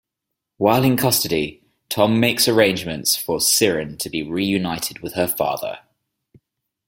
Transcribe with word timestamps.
While 0.57 0.83
in 0.83 0.97
custody, 0.97 1.61
Tom 1.87 2.19
makes 2.19 2.47
arrangements 2.47 3.15
for 3.15 3.37
Siryn 3.39 3.99
to 3.99 4.09
be 4.09 4.23
reunited 4.23 5.01
with 5.03 5.13
her 5.13 5.27
father. 5.27 5.77